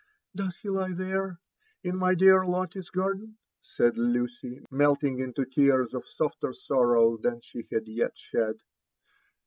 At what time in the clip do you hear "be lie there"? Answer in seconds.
0.63-1.29